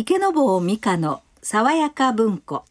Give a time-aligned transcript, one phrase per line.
[0.00, 2.62] 池坊美香の爽やか文庫。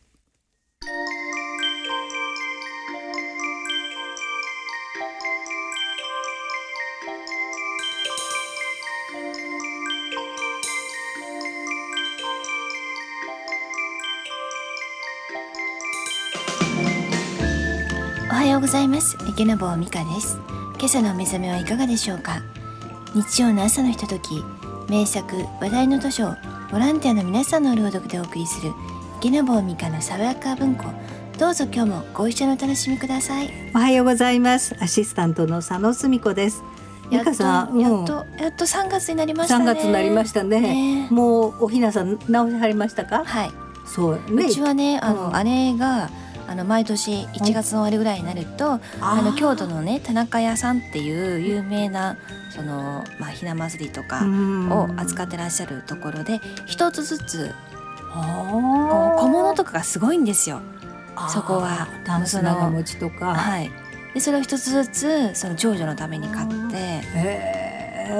[18.32, 19.18] おはようございます。
[19.28, 20.39] 池坊美香です。
[20.78, 22.41] 今朝のお目覚めはいかがでしょうか？
[23.14, 24.41] 日曜の朝のひととき
[24.88, 26.36] 名作話題の図書を
[26.71, 28.73] ボランティアの皆さんの朗読でお送りする
[29.21, 30.84] 池坊美香の爽やか文庫。
[31.39, 33.49] どうぞ今日もご一緒にお楽しみください。
[33.73, 34.75] おはようございます。
[34.81, 36.63] アシスタントの佐野澄子です。
[37.09, 40.59] 美やっと香さん、やっとやっと3月になりました3ね月になりましたね。
[40.59, 41.08] ね。
[41.09, 43.23] もうおひなさん直しはりましたか？
[43.23, 43.52] はい、
[43.86, 44.45] そうね。
[44.45, 45.44] うちはねあの、うん。
[45.45, 46.09] 姉が
[46.48, 52.18] あの毎年1月の終わりぐらいになると、あの京都のね田中屋さんっていう有名な
[52.50, 57.54] そのまあひな祭りとかを扱ってらっしゃるところで一つずつ
[58.14, 60.62] こう小物とかがすごいんですよ。
[61.30, 61.88] そこは。
[62.06, 63.36] タンス長持ちとか。
[63.36, 63.70] はい。
[64.14, 67.02] でそれを一つずつその長女のために買って、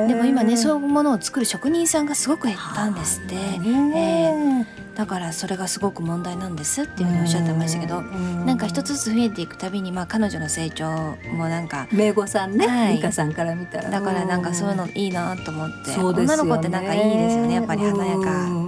[0.08, 3.36] でも今ねそういうものを作る職人さんがすごく減ったんですって。
[3.36, 4.68] ね
[4.98, 10.90] だからそれがすごく問題なんですっていうふうにおっしゃってましたけど、なんか一つずつ増えていくたびにまあ彼女の成長
[11.34, 12.96] もなんか名護さんね、はい。
[12.96, 13.92] 美香さんから見たら。
[13.92, 15.98] だからなんかそういうのいいなと思って、ね。
[16.04, 18.67] 女の子ってなんかいいですよねやっぱり華やか。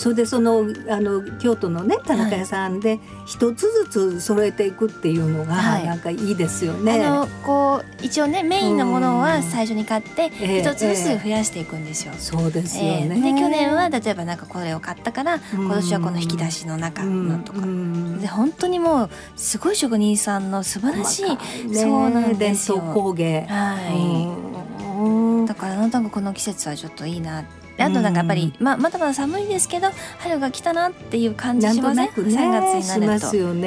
[0.00, 5.84] それでそのあの京都のね田中屋さんで一つずつ揃えていくっていうのが、はい。
[5.84, 7.04] なんかいいですよね。
[7.04, 12.14] あのこう一応ねメインのものは最初に買ってええ一つずつ増やしていくんですよ。
[12.16, 13.10] そうですよね。
[13.14, 13.34] ええ。
[13.34, 18.20] で去年は例えばなんかこれを買ったから今年はこの引き出しの中のとか、うん。
[18.22, 22.78] で本当にもうすごい職人さんの素晴らしい、そうなんですよ。
[22.78, 23.42] 伝統工芸。
[23.50, 25.44] はい、うん。
[25.44, 27.44] だからなんとなくこの季節はちょっといいな
[27.80, 33.20] であとなんかやっぱり、まあ、まだまだ寒いですけど春が来たなっていう感じしません、となくね3月になると。
[33.20, 33.60] しますよね。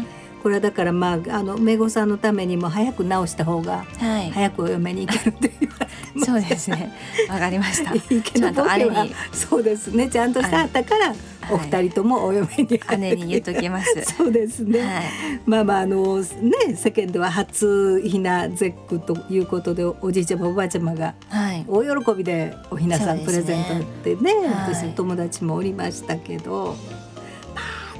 [0.00, 0.06] ね
[0.46, 6.92] これはだからまああの名護さんのためにも早く直した方がはい、早くお嫁に行けるって言われてますそうですね。
[7.28, 7.90] わかりました。
[7.90, 9.14] ちゃんと姉に。
[9.32, 10.08] そうですね。
[10.08, 11.12] ちゃんとしてあったから
[11.50, 12.96] お二人ともお嫁に入って。
[12.96, 14.02] 姉に言っときます。
[14.16, 15.04] そうですね、はい、
[15.46, 24.74] まあまああのね世間では初ひな絶句ということでおじいちゃまおばあちゃまがはい、大喜びでおひなさんプレゼントってねはい。
[24.74, 26.66] 私の友達もおりましたけど。
[26.66, 27.15] まあ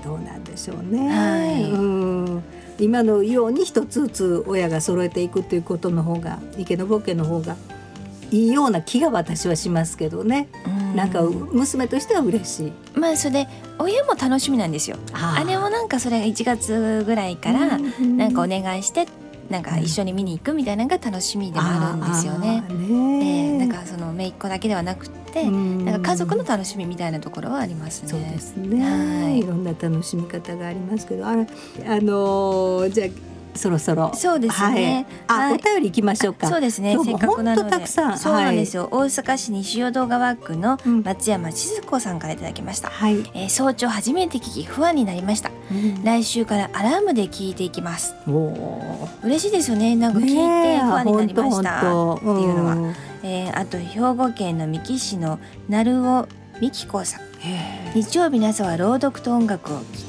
[0.07, 1.09] どうなんでしょうね。
[1.09, 2.43] はいうん
[2.79, 7.57] 今のように一つずつ親が揃えていくということの方が池坊家の方が
[8.31, 10.49] いいような気が私はしますけどね。
[10.67, 12.73] うんなんか娘としては嬉しい。
[12.99, 14.97] まあそれで親も楽しみなんですよ。
[15.47, 19.07] 姉もなんかそれが1月ぐらいからうんなんかお願いして
[19.51, 22.63] なんか一緒に見に行くみたいなのが楽しみでもあるんですよね。
[22.63, 25.85] ねでなんかその姪っ子だけではなくって、うん。
[25.85, 28.09] なんか家族の楽しみみたいなところはありますね。
[28.09, 29.39] そうですね、はい。
[29.39, 31.27] い、ろんな楽しみ方がありますけど。
[31.27, 31.45] あれあ
[32.01, 33.09] のーじゃあ
[33.57, 36.97] そろそろそうですねはい、あ、はいお便り行きましょうかそうですね。
[37.05, 37.87] せっかくなので。
[37.87, 38.89] そうなんですよ。
[38.91, 42.89] 大阪市西淀川区のうん松山静子さんからいただきました。
[42.89, 45.51] はい、えー早朝初めて聞き不安になりました。
[46.05, 48.15] 来週からアラームで聞いていきます。
[49.23, 49.97] 嬉しいですよね。
[49.97, 52.77] なんか聞いて不安になりましたっていうのは。
[52.77, 56.29] はえーあと兵庫県の三木市の鳴尾
[56.61, 57.21] 美希子さん。
[57.95, 60.06] 日曜日の朝は朗読と音楽を聞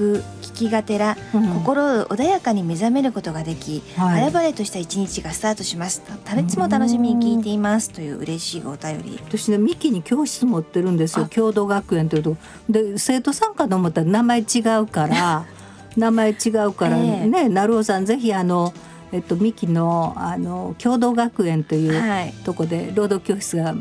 [0.00, 1.16] く聞きがてら、
[1.54, 6.02] 心穏やかに目覚めることができ、晴れ晴れとした一日がスタートします。
[6.24, 9.20] たいつも楽しみに聞いていますという嬉しいお便り。
[9.28, 12.36] 私ねミキに教室持ってるんですよあ共同学園というと
[12.68, 14.44] で生徒さんかと思ったら名前違
[14.82, 15.44] うから
[15.96, 18.72] 名前違うからええね成尾さんぜひあの
[19.12, 22.32] えっとミキのあの共同学園というはい。
[22.44, 23.74] とこで労働教室が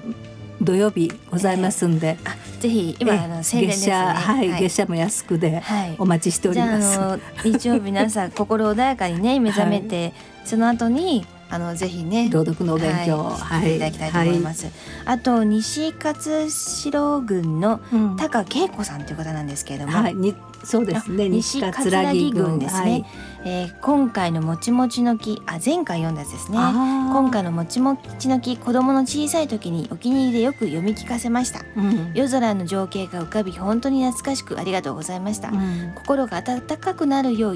[0.62, 3.92] 土曜日ございますんで、あ、ぜひ今えあの宣伝ですね。
[3.92, 7.00] 月謝はい、月謝も安くではいお待ちしております。
[7.00, 14.68] あの日曜日の朝心穏やかにね目覚めて、 その後にあのぜひね朗読のお勉強、はい、いただきたいと思います。
[15.06, 18.16] あと西勝城郡のうん。
[18.18, 21.26] 高恵子さんという方なんですけれども、はい、にそうですね。
[21.26, 23.06] あ西葛城郡ですね、
[23.46, 26.58] えー今回のもちもちの木あ前回読んだやつですね。
[26.58, 31.62] はい、今回のもちもちの木子供の小さい時にお気に入りでよく読み聞かせました。
[31.78, 32.12] うん。
[32.14, 35.94] 夜空の情景が浮かび本当に懐かしくありがとうございました、うん。
[35.96, 37.56] 心が温かくなるよう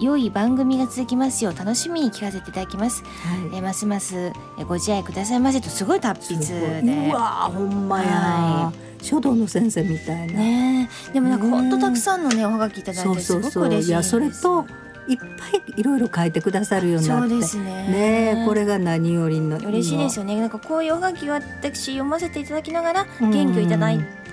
[0.00, 3.56] 良い番組が続きますよう楽しみに聞かせていただきます、はい。
[3.56, 11.12] えーますますえーご自愛くださいませとすごい達筆でうわーほんまや、は書道の先生みたいな、ねえ。
[11.12, 14.64] でもなんかね本当たくさんのねおはがきいただいてすごく嬉しいいやそれと
[15.08, 17.28] いっぱいいろいろ書いてくださるようになって。
[17.28, 17.64] そうですね。
[17.64, 20.40] ねえこれが何よりの嬉しいですよ、よね。
[20.40, 23.30] なんかこういうおはがきを私読ませていただきながらうん。
[23.30, 23.90] 元気をいただ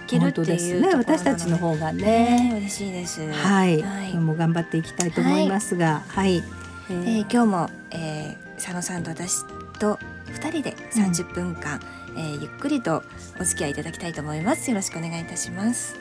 [0.10, 0.96] けるっていうね。
[0.96, 2.04] 私たちの方がね。
[2.04, 3.22] ね嬉しいです。
[3.32, 6.44] はい、は今日も頑張っていきたいと思いますがはい、
[6.90, 9.46] えー今日も、えー、佐野さんと私
[9.80, 11.80] と二人で30分間、
[12.16, 13.04] えーゆっくりと
[13.40, 14.70] お付き合いいただきたいと思います。
[14.70, 15.96] よろしくお願いいたします。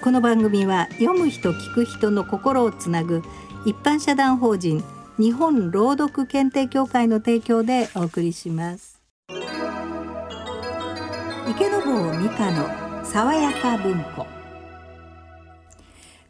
[0.00, 3.22] この番組は読む人聞く人の心をつなぐ
[3.64, 4.84] 一般社団法人
[5.18, 9.02] 日本朗読検定協会の提供でお送りします。
[11.50, 14.26] 池坊美香の爽やか文庫。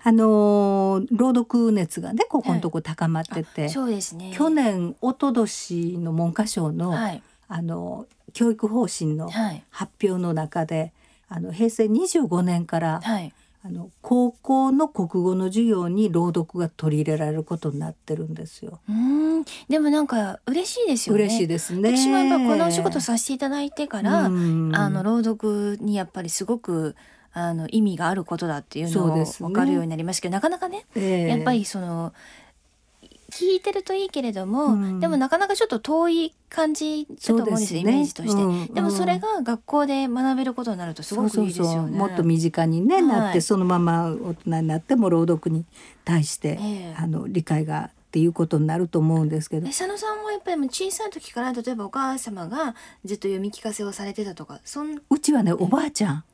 [0.05, 4.33] あのー朗読熱がねここのとこ高まってて、そうですね。
[4.35, 7.23] 去年一昨年の文科省の、はい。
[7.49, 9.65] あの教育方針のはい。
[9.71, 10.93] 発表の中で
[11.29, 13.33] あの平成25年からはい
[13.69, 18.81] あの高校の国語の授業に朗読が取り入れられることになってるんですよ。
[18.88, 19.44] うーん。
[19.69, 21.25] でもなんか嬉しいですよね。
[21.25, 21.97] 嬉しいですね。
[21.97, 24.75] 私もやっぱこのお仕事させていただいてから、うん。
[24.75, 26.97] あの朗読にやっぱりすごく
[27.32, 31.29] あの意味があることだっていうのを分かるようになりましたけど、なかなかねええ。
[31.29, 32.15] やっぱりその
[33.33, 35.01] 聞いてるといいけれども、うん。
[35.01, 38.67] でもなかなかちょっと遠い感じだと思うんですよイメージとして、うん。
[38.73, 41.73] でもそれが学校で学べることになるとすごくいいですよね。
[41.73, 41.99] そうそうそう。
[41.99, 45.67] もっと身近に、ねはいなってそのまま大人になっても朗読に
[46.05, 46.95] 対して、ええ。
[46.97, 49.67] あの理解がっていうことになると思うんですけど。
[49.67, 56.25] え佐野さんもやっぱり小さい時から例えばお母様がずっと読み聞かせをされてたとかそんうちはねおばあちゃん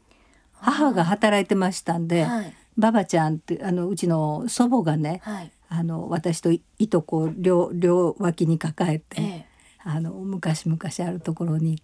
[0.53, 2.55] 母が働いてましたんで、はい。
[2.79, 9.47] ばばちゃんってあのうちの祖母がねはいあの私といいとこを両両脇に抱えて、ええ。
[9.87, 11.83] あの昔々あるところに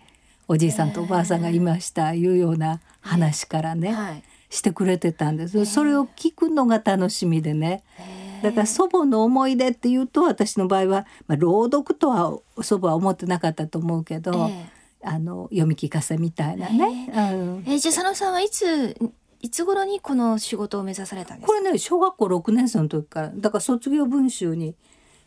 [0.48, 4.22] おじいさんとおばあさんがいました、いうような話からね、はい。
[4.48, 5.64] してくれてたんです。
[5.64, 7.82] それを聞くのが楽しみでね。
[7.98, 8.42] へえ。
[8.42, 14.66] だから祖母の思い出っていうと私の場合は、まあ、朗読とは祖母は思ってなかったと思うけど、え
[15.02, 17.64] あの読み聞かせみたいなね、うん。
[17.66, 18.96] ええじゃあ佐野さんはいつ
[19.40, 21.58] いつ頃にこの仕事を目指されたんですか？
[21.58, 23.32] これね小学校6年生の時から。
[23.34, 24.75] だから卒業文集に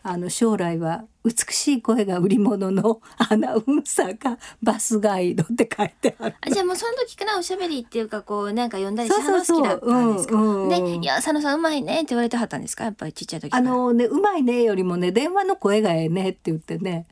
[0.06, 6.36] あの将来は美しい声が売り物の アナウンサーかバスガイドって書いてある。
[6.42, 10.70] あじゃあもうその時からおしゃべりっていうかこうなんか読んだりするの好きだったんですか、うんうん。
[10.70, 12.84] で「いや佐野さんうまいね」って言われてはったんですか？
[12.84, 17.08] やっぱりちっちゃい時あのねうまいねよりもね電話の声がええねって言ってね。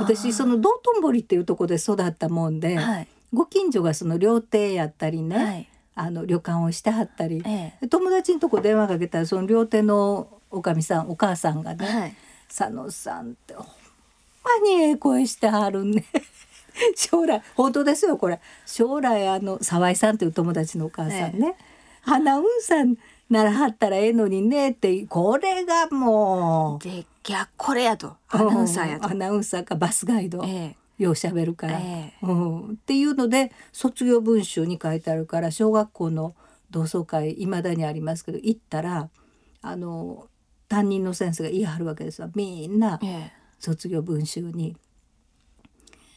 [0.00, 3.08] 私その道頓堀っていうところで育ったもんで、はい。
[3.34, 12.14] ご近所がその料亭やったりね、はいあの旅館をしてはったり、えで友達のとこ電話かけたらその料亭のおかみさんお母さんがね、えはい。
[12.48, 13.66] 佐野さんってほん
[14.44, 16.04] まにええ声してはるね。
[16.94, 18.38] 将来本当ですよこれ。
[18.66, 21.56] 将来あの沢井さんという友達のお母さんね、
[22.04, 22.96] アナウンサー
[23.30, 28.16] ならはったらええのにねってこれがもうでいやこれやと。
[28.28, 29.06] アナウンサーやと。
[29.06, 32.26] うんアナウンサーかバスガイド、えようしゃべるから、ええ。
[32.26, 36.34] うん、っていうので卒業文集に書いてあるから小学校の
[36.70, 39.08] 同窓会いまだにありますけど行ったら
[39.62, 40.28] あの
[40.68, 43.32] 担任の先生が言い張るわけですわみんなええ。
[43.58, 44.76] 卒業文集に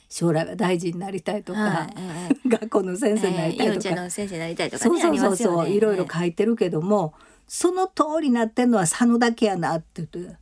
[0.09, 2.35] 将来は大臣になりたいとか、はいええ。
[2.49, 5.71] 学校の先生になりたいとか、の先生になりたいとかねそうそうそうね。
[5.71, 7.13] いろいろ書いてるけども
[7.47, 10.37] その通りになってんのは佐野だけやなって言って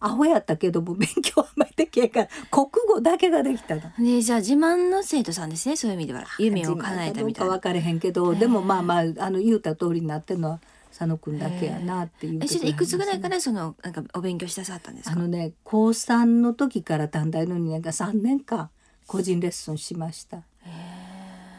[0.00, 3.82] アホやったけども勉強あんまりできへんから国語だけができたの。
[3.98, 6.24] でじゃあ自慢の生徒さんですねそういう意味では。
[6.38, 7.54] 夢を叶えたみたいな。
[7.54, 15.12] 分かれへんけど、でもまあまああの言うた通りになってるのは佐野くんだけやなっていうえそれでいくつぐらいかららそのなんかお勉強したさったんですか？
[15.12, 18.70] あのね高3の時から短大の2年間3年間
[19.06, 20.42] 個人レッスンしました。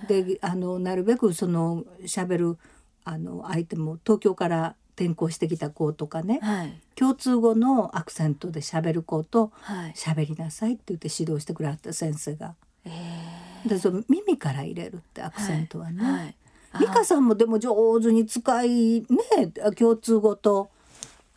[0.07, 2.57] であのなるべくその喋る
[3.03, 6.73] あの相手も東京から転校してきた子とかねはい。
[6.95, 9.93] 共通語のアクセントで喋る子とはい。
[9.95, 12.55] 喋りなさいって言って指導してくれはった先生が。
[12.85, 12.89] え
[13.65, 16.03] でその耳から入れるってアクセントはね。
[16.03, 16.13] はい。
[16.21, 16.35] はい。
[16.81, 19.07] 美香さんもでも上手に使いね
[19.77, 20.69] 共通語と、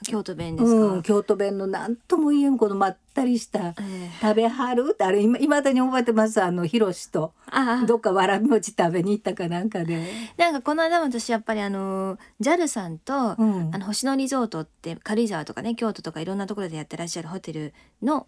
[0.03, 6.43] 京都弁ですか、うん、京都弁の何とも言えんこのまったりしたええ「食べはる?」ってあれいまだに覚えてます。
[6.43, 10.07] あのひろしとあどっかわらび餅食べに行ったかなんかで。
[10.37, 13.71] なんかこの間も私やっぱりあの JAL さんと、うん。
[13.73, 18.27] あの星野リゾートって軽井沢とかね京都とかいろんなところでやってらっしゃるホテルの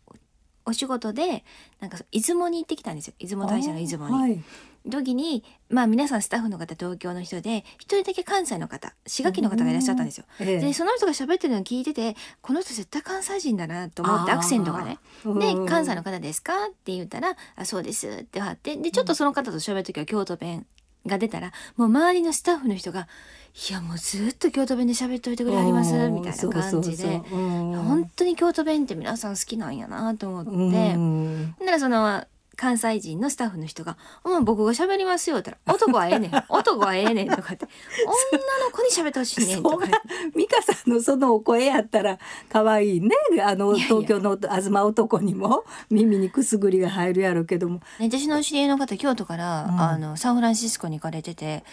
[0.66, 1.44] お仕事で
[1.80, 3.14] なんか出雲に行ってきたんですよ。
[3.18, 4.42] 出雲大社の出雲に。
[4.84, 10.24] はい時にまあ皆さんスタッフの方東京の人で一人だけ関西の方滋賀県の方がいらっしゃったんですよ。
[10.40, 14.98] ええでその人が喋ってるのを聞いててこの人絶対関西人だなと思ってアクセントがね。
[15.24, 20.66] で「関西の方ですか?」って言ったら「あそうです」って貼ってでちょっとその方と喋る時は京都弁
[21.06, 23.08] が出たらもう周りのスタッフの人が
[23.70, 27.18] 「いやもうずっと京都弁で喋っといてくれはります」みたいな感じで。
[27.30, 32.24] 本本当に京都弁って皆さん好きなんやなと思って、うんだからその
[32.56, 36.32] 関西人のスタッフの人が「うん、僕が喋りますよ」って言ったら「男はええねん。
[36.48, 37.66] 男はええねん」とかって
[38.32, 39.86] 「女の子に喋ってほしいねん」とか
[40.34, 42.18] 美香さんのそのお声やったら
[42.48, 43.10] 可愛いね。
[43.42, 47.80] あの東京の東男にも耳にくすぐりが入るやろうけども。
[48.00, 51.64] 私の知り合いの方京都から、うん、あのサンフランシスコに行かれてて。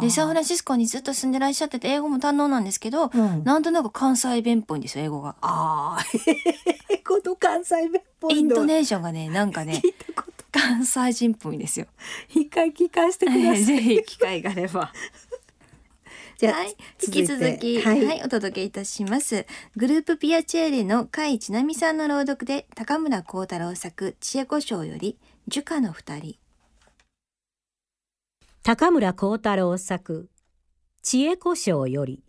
[0.00, 5.36] でサンフランシスコにずっと住んでらっしゃってて英語も堪能なんですけど、うん、なんとなく関西弁っぽいんですよ英語が。
[5.40, 6.04] ああ
[7.06, 7.88] この関西弁。
[7.88, 9.82] っぽいイントネーションがね なんかね
[10.52, 11.86] 関西人っぽいですよ。
[12.28, 13.64] 一回聞かせてください。
[13.64, 14.92] ぜひ機会があれば。
[16.38, 19.46] じゃあ、はい、引き続き、はい、はい、お届けいたします。
[19.76, 26.38] グループピアチェーレの甲斐千奈美さんの朗読で、高村光太郎作、知恵子賞より、樹下の二人。
[28.62, 30.30] 高村光太郎作、
[31.02, 32.22] 知恵子賞より、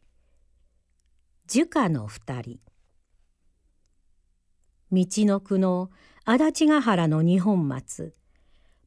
[1.47, 2.59] 樹下の二人。
[4.91, 5.89] 道の区の
[6.25, 8.13] 足立ヶ原の二本松。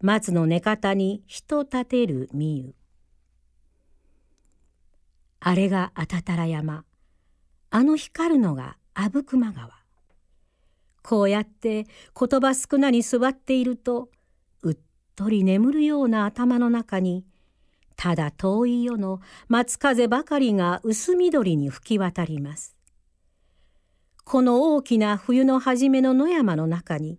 [0.03, 2.75] 松の根方に人立てるみゆ。
[5.41, 6.85] あれがあたたら山。
[7.71, 9.71] あの光るのが阿武隈川。
[11.03, 11.87] こうやって
[12.19, 14.11] 言葉少なに座っていると
[14.63, 14.77] うっ
[15.17, 17.25] とり眠るような頭の中に
[17.97, 22.74] ただ遠い夜の松風ばかりが薄緑に吹き渡ります。
[24.25, 27.19] この大きな冬の初めの野山の中に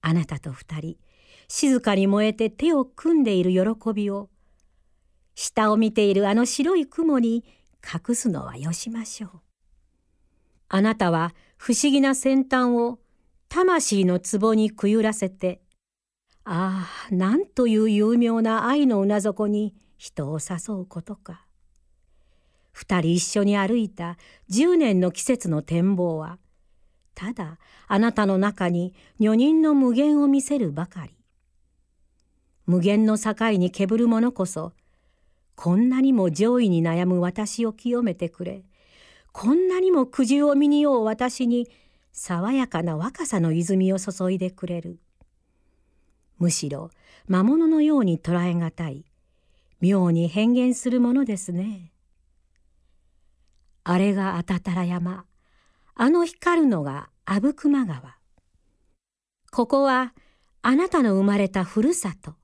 [0.00, 0.96] あなたと二人
[1.48, 4.30] 静かに燃えて手を組んでいる喜びを
[5.34, 7.44] 下を見ているあの白い雲に
[7.82, 9.30] 隠すのはよしましょう。
[10.68, 13.00] あなたは不思議な先端を
[13.48, 15.60] 魂の壺にくゆらせて、
[16.44, 21.46] ああ、なんという有名な愛のうな底に人を誘うことか。
[22.72, 24.16] 二人一緒に歩いた
[24.48, 26.38] 十年の季節の展望は、
[27.14, 27.58] ただ
[27.88, 31.14] あなたの中に女人の無限を見せるばかり。
[32.66, 34.72] 無限の境にけぶる者こそ、
[35.56, 38.64] こんなにも上位に悩む私を清めてくれ、
[39.32, 41.68] こんなにも苦渋を見によう私に
[42.12, 44.98] 爽やかな若さの泉を注いでくれる。
[46.38, 46.90] むしろ
[47.28, 49.04] 魔物のように捉えがたい、
[49.80, 51.89] 妙に変幻するものですね。
[53.84, 55.24] あれがあたたら山。
[55.94, 58.16] あの光るのが阿武隈川。
[59.50, 60.14] ここは
[60.62, 62.34] あなたの生まれたふるさと。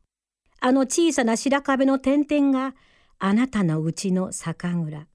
[0.61, 2.75] あの小さな白壁の点々が
[3.19, 5.07] あなたのうちの酒蔵。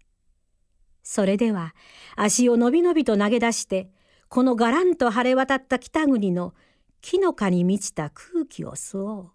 [1.04, 1.74] それでは
[2.16, 3.90] 足をのびのびと投げ出して
[4.30, 6.54] このがらんと晴れ渡った北国の
[7.01, 9.32] 木の葉に満ちた空気を吸おう。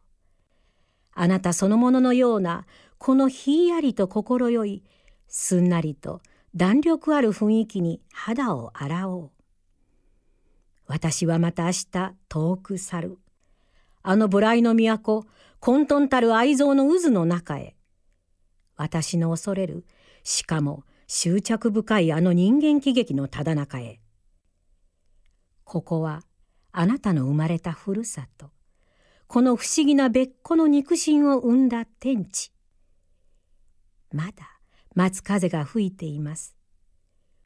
[1.12, 2.66] あなたそのもののような
[2.98, 4.84] このひんやりと心よい
[5.28, 6.20] すんなりと
[6.56, 9.30] 弾力ある雰囲気に肌を洗おう。
[10.86, 13.18] 私はまた明日遠く去る。
[14.02, 15.26] あの無頼の都、
[15.60, 17.76] 混沌たる愛憎の渦の中へ。
[18.74, 19.84] 私の恐れる、
[20.22, 24.00] しかも執着深いあの人間喜劇のただ中へ。
[25.64, 26.22] ここは
[26.72, 28.50] あなたの生まれたふるさと。
[29.26, 32.50] この不思議な別個の肉親を生んだ天地。
[34.10, 34.55] まだ
[34.96, 36.56] 松風が吹いています。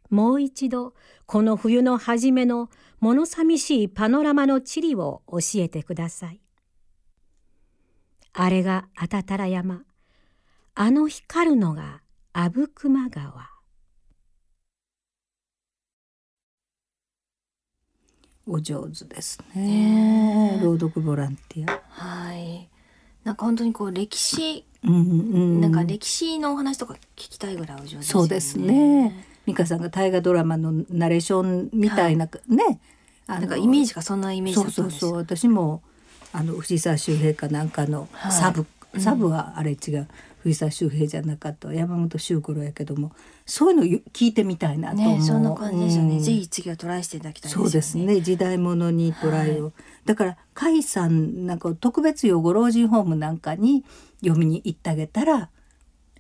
[0.09, 0.95] もう一度
[1.27, 6.41] この冬の初めの物寂しいパノラマの地理を教えてください。
[8.33, 9.83] あれがあたたら山。
[10.75, 12.03] あの光るのが
[12.33, 13.51] 阿武隈川。
[18.47, 20.61] お上手ですね。
[20.63, 21.83] 朗読ボランティア。
[21.89, 22.71] はい。
[23.25, 28.13] なんか本当にこう歴史うんうん、なんか歴史のお話とか聞きたいぐらいお上手ですね。
[28.13, 29.27] そうですね。
[29.47, 32.81] 美香さんが大河ドラマのナレーションみたいな、はい、ね。
[33.27, 35.83] なんかイメージがそんなイメージそうそうそう私も
[36.33, 40.09] あの藤沢周平かなんかのサブ、はい、サブはあれ違う、
[40.43, 43.13] 藤沢周平じゃなかった山本周五郎やけども
[43.45, 48.21] そういうの聞いてみたいなと思う、ね、そんな感じですよね、うん、ぜひ次はトライしていただきたい、ね、そうですね。
[48.21, 49.73] 時代物にトライを、はい、
[50.07, 53.85] だから甲斐さんなんか特別養護老人ホームなんかに
[54.23, 55.51] 読みに行ってあげたら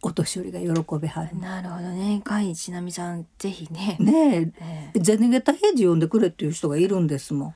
[0.02, 1.38] お年寄りが喜べはる。
[1.38, 2.22] なるほどね。
[2.24, 3.96] 甲斐ちなみさんぜひね。
[4.00, 4.90] ねえ。
[4.94, 7.54] えゼネゲタ平次読んでくれっていう人がいるんですもん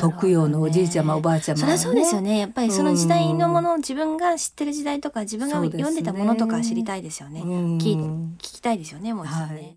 [0.00, 2.38] 特養のおじいちゃまおばあちゃま、ね、そりゃそうですよね。
[2.38, 7.40] やっぱりその時代のものを自分が知ってる時代とか自分が読んでたものとか知りたいですよね。
[7.42, 9.76] 聞聞きたいですよねもう一度ね、はい。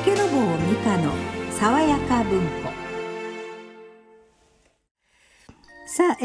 [0.00, 0.26] 池坊
[0.68, 1.12] 美香の
[1.50, 2.67] 爽やか文庫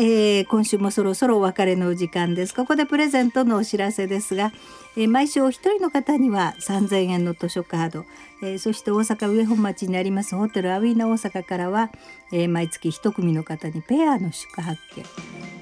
[0.05, 2.53] えー、今週もそろそろお別れのお時間です。
[2.53, 4.51] ここでプレゼントのお知らせですが、
[4.97, 8.05] えー、毎週お一人の方には3000円の図書カード、
[8.41, 11.89] えー、そして大阪上本町にありますホテルアウィーナ大阪からは、
[12.33, 15.05] え、毎月一組の方にペアの宿泊券。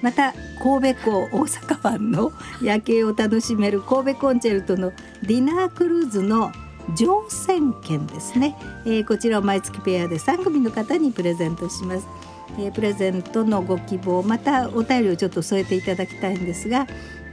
[0.02, 0.34] また
[0.64, 2.32] 神戸港大阪湾の
[2.64, 6.52] 夜景を楽しめる神戸コンチェルトのディナークルーズの
[6.96, 8.58] 乗船券ですね、
[8.88, 12.08] え、こちらを毎月ペアで3組の方にプレゼントします、
[12.58, 16.88] えー、プレゼントのご希望またお便りをちょっと添えていただきたいんですが、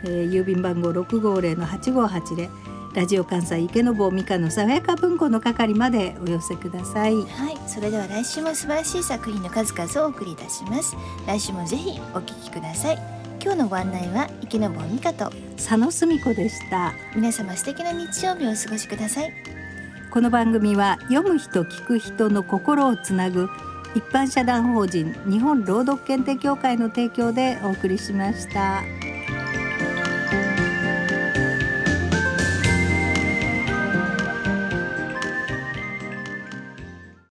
[0.04, 7.14] えー、郵便番号650の8580ラジオ関西池坊美香の爽やか文庫の係までお寄せください。
[7.14, 10.96] はいそれでは来週も素晴らしい作品の数々をお送りいたします。
[11.26, 12.98] 来週もぜひお聞きください。
[13.40, 16.92] 今日のご案内は池坊美香と佐野澄子でした。
[17.14, 19.32] 皆様素敵な日曜日をお過ごしください。
[20.10, 23.48] この番組は読む人聞く人の心をつなぐ
[23.94, 28.97] 一般社団法人日本朗読検定協会の提供でお送りしました。